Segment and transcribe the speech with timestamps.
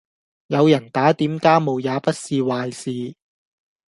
[0.47, 3.13] 有人打點家務也不是壞事